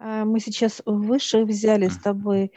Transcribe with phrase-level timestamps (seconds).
[0.00, 2.52] А, мы сейчас выше взяли с тобой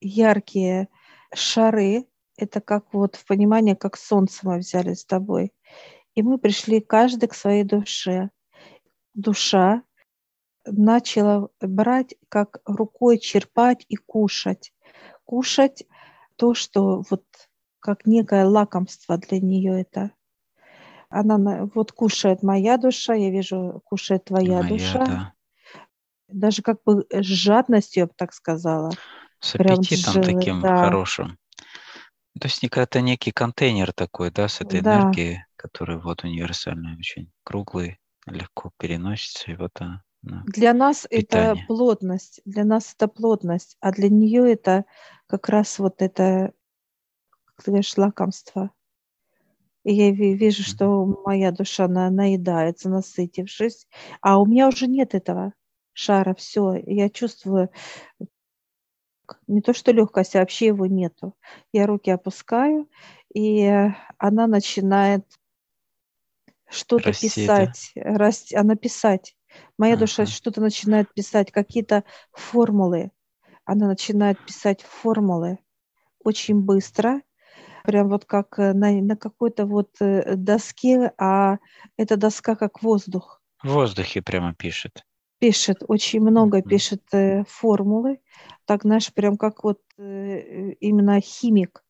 [0.00, 0.88] яркие
[1.34, 2.06] шары.
[2.36, 5.52] Это как вот в понимании, как солнце мы взяли с тобой.
[6.14, 8.30] И мы пришли каждый к своей душе.
[9.14, 9.82] Душа
[10.64, 14.72] начала брать, как рукой черпать и кушать.
[15.24, 15.84] Кушать
[16.36, 17.24] то, что вот
[17.80, 20.12] как некое лакомство для нее это.
[21.08, 25.04] Она вот кушает моя душа, я вижу, кушает твоя Моя, душа.
[25.04, 25.32] да.
[26.32, 28.90] Даже как бы с жадностью, я бы так сказала.
[29.40, 30.76] С Прям аппетитом ж- таким да.
[30.80, 31.38] хорошим.
[32.40, 35.00] То есть это некий контейнер такой, да, с этой Да.
[35.00, 40.02] энергией, который вот универсальный, очень круглый, легко переносится, и вот она.
[40.22, 41.64] на- Для нас это Питание.
[41.66, 44.84] плотность, для нас это плотность, а для нее это
[45.26, 46.52] как раз вот это,
[47.44, 48.70] как ты говоришь, лакомство.
[49.84, 53.88] И я ви- вижу, что моя душа на, наедается, насытившись,
[54.20, 55.52] а у меня уже нет этого
[55.92, 57.70] шара, все, я чувствую
[59.46, 61.34] не то что легкость, а вообще его нету.
[61.72, 62.88] Я руки опускаю,
[63.34, 63.66] и
[64.18, 65.24] она начинает
[66.68, 67.66] что-то Расти, да?
[67.66, 69.36] писать, расти, она писать.
[69.78, 70.32] Моя душа Ага.
[70.32, 73.10] что-то начинает писать, какие-то формулы.
[73.64, 75.58] Она начинает писать формулы
[76.24, 77.22] очень быстро,
[77.84, 81.58] прям вот как э, на, на какой-то вот э, доске, а
[81.96, 85.04] эта доска как воздух В воздухе прямо пишет.
[85.42, 88.20] Пишет, очень много пишет э, формулы,
[88.64, 91.84] так, знаешь, прям как вот э, именно химик,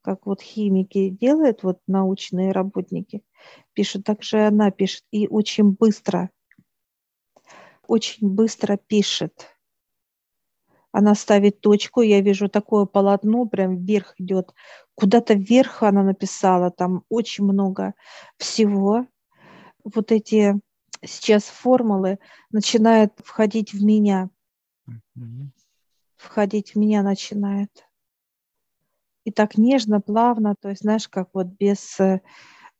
[0.00, 3.24] как вот химики делают, вот научные работники
[3.72, 6.30] пишут, так же она пишет, и очень быстро,
[7.88, 9.48] очень быстро пишет.
[10.92, 14.54] Она ставит точку, я вижу такое полотно, прям вверх идет.
[14.94, 17.94] Куда-то вверх она написала, там очень много
[18.36, 19.04] всего.
[19.82, 20.60] Вот эти
[21.04, 22.18] сейчас формулы
[22.50, 24.30] начинают входить в меня,
[26.16, 27.88] входить в меня начинает.
[29.24, 32.22] И так нежно, плавно, то есть, знаешь, как вот без э,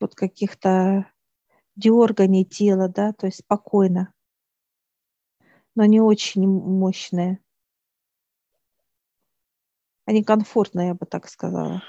[0.00, 1.10] вот каких-то
[1.76, 4.14] дерганий тела, да, то есть спокойно,
[5.74, 7.38] но не очень мощные.
[10.06, 11.82] Они комфортные, я бы так сказала.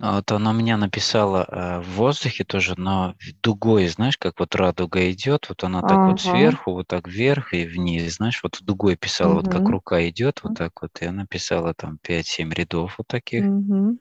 [0.00, 4.54] А Вот она меня написала э, в воздухе тоже, но в дугой, знаешь, как вот
[4.54, 6.20] радуга идет, вот она так вот Ага.
[6.20, 10.52] сверху, вот так вверх и вниз, знаешь, вот дугой писала, вот как рука идет, вот
[10.54, 13.98] так вот, и она писала там 5-7 рядов вот таких, Мгм.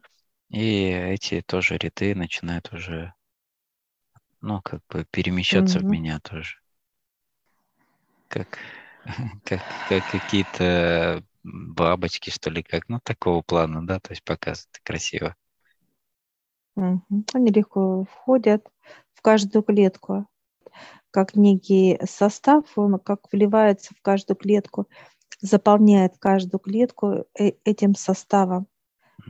[0.52, 3.14] и эти тоже ряды начинают уже,
[4.42, 5.92] ну, как бы перемещаться в Мгм.
[5.92, 6.58] меня тоже,
[8.28, 8.60] как,
[9.46, 15.36] как, как какие-то бабочки, что ли, как, ну, такого плана, да, то есть показывает красиво.
[17.34, 18.68] Они легко входят
[19.14, 20.26] в каждую клетку,
[21.12, 24.88] как некий состав, он как вливается в каждую клетку,
[25.42, 28.68] заполняет каждую клетку э- этим составом,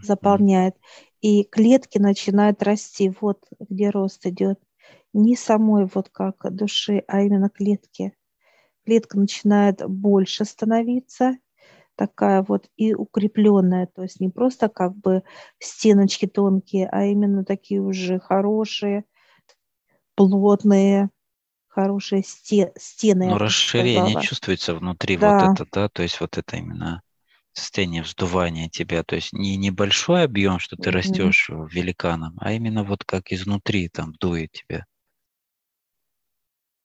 [0.01, 0.75] заполняет.
[1.21, 3.13] И клетки начинают расти.
[3.21, 4.59] Вот где рост идет.
[5.13, 8.13] Не самой вот как души, а именно клетки.
[8.85, 11.37] Клетка начинает больше становиться,
[11.95, 15.23] такая вот и укрепленная, то есть не просто как бы
[15.59, 19.05] стеночки тонкие, а именно такие уже хорошие,
[20.15, 21.09] плотные,
[21.67, 24.19] хорошие сте- стены, Ну, расширение сказала.
[24.21, 25.53] чувствуется внутри вот Да.
[25.53, 27.01] это, да, то есть вот это именно
[27.53, 33.03] состояние вздувания тебя, то есть не небольшой объем, что ты растешь великаном, а именно вот
[33.05, 34.85] как изнутри там дует тебя.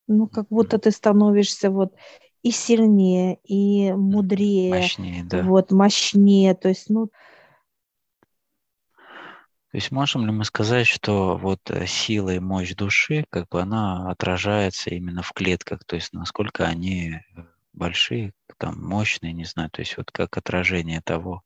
[0.07, 1.95] Ну, как будто ты становишься вот
[2.43, 5.43] и сильнее, и мудрее, Мощнее, да.
[5.43, 7.09] вот мощнее, то есть, ну,
[9.71, 13.61] То есть можем ли мы сказать, что вот э, сила и мощь души, как бы
[13.61, 17.21] она отражается именно в клетках, то есть насколько они э,
[17.73, 21.43] большие, там мощные, не знаю, то есть вот как отражение того,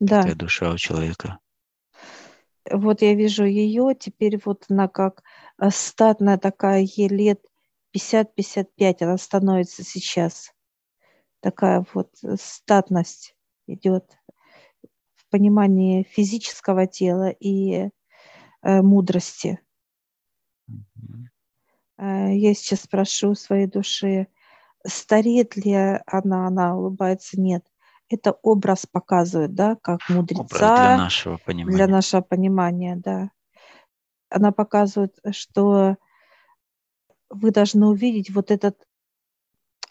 [0.00, 0.18] да.
[0.20, 1.38] какая душа у человека.
[2.70, 5.22] Вот я вижу ее, теперь вот она как
[5.58, 7.40] э, статная такая, ей лет
[7.94, 10.52] 50-55 она становится сейчас.
[11.40, 13.36] Такая вот э, статность
[13.66, 14.18] идет
[15.14, 17.90] в понимании физического тела и
[18.62, 19.60] э, мудрости.
[21.98, 24.28] Э, я сейчас спрошу своей души,
[24.86, 25.74] стареет ли
[26.06, 27.64] она, она улыбается, нет.
[28.08, 31.86] Это образ показывает, да, как Образ для мудреца, нашего для понимания.
[31.86, 33.30] нашего понимания, да.
[34.28, 35.96] Она показывает, что
[37.32, 38.76] вы должны увидеть вот этот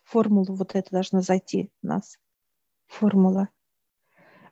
[0.04, 2.18] формулу, вот это должна зайти в нас.
[2.88, 3.50] Формула.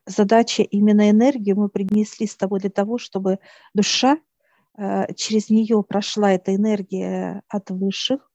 [0.05, 3.39] Задача именно энергию мы принесли с тобой для того, чтобы
[3.73, 4.17] душа,
[4.77, 8.31] э, через нее прошла эта энергия от высших,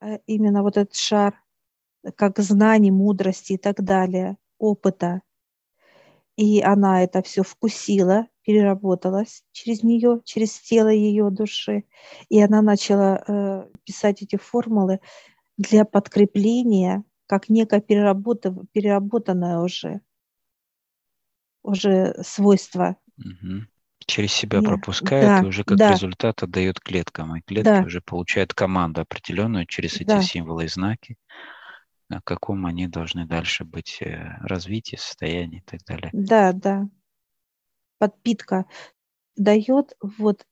[0.00, 1.42] э, именно вот этот шар,
[2.16, 5.22] как знаний, мудрости и так далее, опыта.
[6.36, 11.84] И она это все вкусила, переработалась через нее, через тело ее души.
[12.28, 15.00] И она начала э, писать эти формулы
[15.56, 20.00] для подкрепления, как некое переработанное уже,
[21.62, 22.96] уже свойство.
[23.18, 23.66] Угу.
[24.06, 24.68] Через себя Нет.
[24.68, 25.92] пропускает да, и уже как да.
[25.92, 27.36] результат отдает клеткам.
[27.36, 27.82] И клетки да.
[27.82, 30.22] уже получают команду определенную через эти да.
[30.22, 31.16] символы и знаки
[32.12, 36.10] на каком они должны дальше быть э, развитии, состоянии и так далее.
[36.12, 36.86] Да, да.
[38.02, 38.66] Подпитка
[39.36, 40.44] дает вот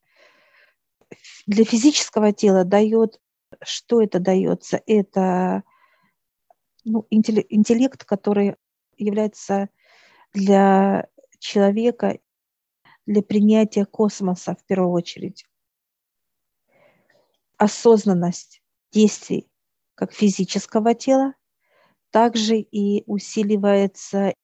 [1.45, 3.19] для физического тела дает,
[3.61, 4.81] что это дается?
[4.87, 5.63] Это
[6.85, 8.55] ну, интеллект, который
[8.95, 9.67] является
[10.31, 11.09] для
[11.39, 12.19] человека,
[13.05, 15.45] для принятия космоса в первую очередь.
[17.57, 18.63] Осознанность
[18.93, 19.51] действий
[19.95, 21.33] как физического тела,
[22.11, 24.35] также и усиливается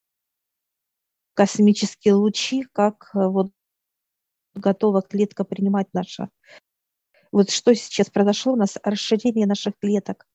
[1.38, 3.51] космические лучи, как э, вот
[4.56, 6.30] готова клетка принимать наша.
[7.31, 10.25] Вот что сейчас произошло у нас, расширение наших клеток.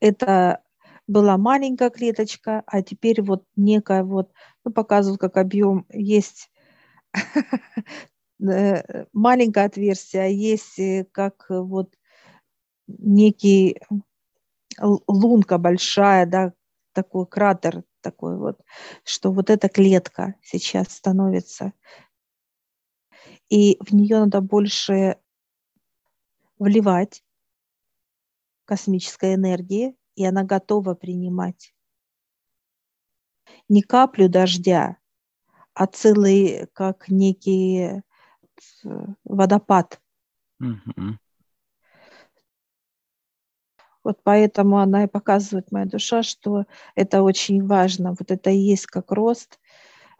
[0.00, 0.62] Это
[1.06, 4.32] была маленькая клеточка, а теперь вот некая вот,
[4.64, 6.50] ну, показывают, как объем есть
[8.42, 11.94] э, маленькое отверстие, а есть э, как вот
[12.88, 13.78] некий
[14.80, 16.54] лунка большая, да,
[16.94, 18.60] такой кратер такой вот,
[19.04, 21.72] что вот эта клетка сейчас становится.
[23.48, 25.16] И в нее надо больше
[26.58, 27.24] вливать
[28.64, 31.74] космической энергии, и она готова принимать
[33.68, 34.96] не каплю дождя,
[35.74, 38.02] а целый, как некий
[38.84, 40.00] э, водопад.
[40.62, 41.16] Mm-hmm.
[44.02, 46.64] Вот поэтому она и показывает, моя душа, что
[46.94, 48.10] это очень важно.
[48.18, 49.60] Вот это и есть как рост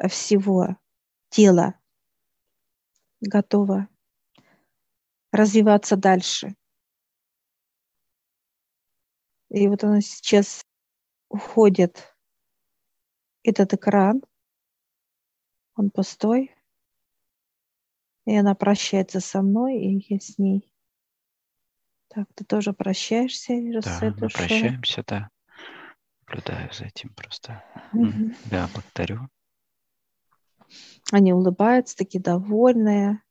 [0.08, 0.76] всего
[1.30, 1.74] тела.
[3.20, 3.88] Готово
[5.32, 6.54] развиваться дальше.
[9.50, 10.64] И вот она сейчас
[11.28, 12.14] уходит,
[13.42, 14.22] этот экран,
[15.74, 16.54] он пустой,
[18.26, 20.69] и она прощается со мной, и я с ней.
[22.12, 24.38] Так, ты тоже прощаешься, Да, мы душой?
[24.48, 25.30] прощаемся, да.
[26.26, 27.62] Наблюдаю за этим просто.
[27.92, 28.32] Угу.
[28.50, 29.28] Да, благодарю.
[31.12, 33.22] Они улыбаются, такие довольные,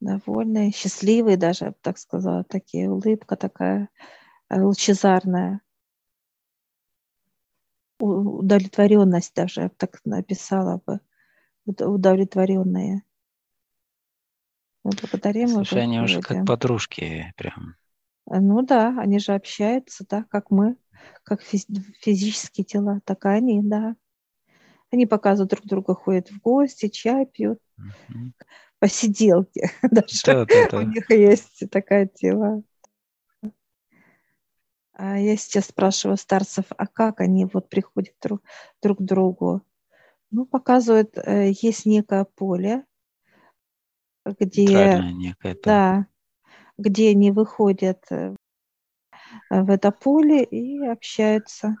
[0.00, 3.88] довольные, счастливые даже, я бы так сказала, такие улыбка такая
[4.48, 5.60] э, лучезарная.
[8.00, 11.00] Удовлетворенность даже, я бы так написала бы,
[11.66, 13.04] удовлетворенные.
[14.84, 17.76] Мы благодарим Слушай, они уже как подружки прям.
[18.30, 20.76] Э, ну да, они же общаются, да, как мы,
[21.22, 23.96] как физические тела, так и они, да.
[24.92, 28.32] Они показывают друг друга, ходят в гости, чай пьют, угу.
[28.78, 29.70] посиделки.
[29.82, 30.78] Даже да, да, да.
[30.78, 32.62] у них есть такая тела.
[34.92, 38.42] А я сейчас спрашиваю старцев, а как они вот приходят друг,
[38.80, 39.62] друг к другу?
[40.30, 42.84] Ну, показывают, э, есть некое поле,
[44.24, 46.06] где, некое, да,
[46.78, 48.34] где они выходят э,
[49.50, 51.76] в это поле и общаются.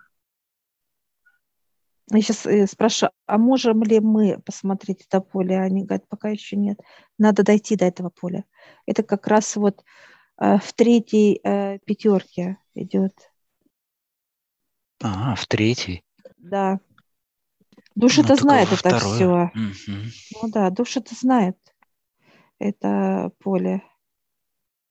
[2.10, 5.58] Я сейчас э, спрашиваю, а можем ли мы посмотреть это поле?
[5.58, 6.78] Они говорят, пока еще нет.
[7.18, 8.44] Надо дойти до этого поля.
[8.86, 9.82] Это как раз вот
[10.38, 11.40] э, в третьей
[11.84, 13.14] пятерке идет.
[15.02, 16.04] А, в третьей?
[16.38, 16.78] Да.
[17.94, 19.50] Душа-то ну, знает это все.
[19.54, 20.42] Угу.
[20.42, 21.56] Ну да, душа-то знает
[22.58, 23.82] это поле.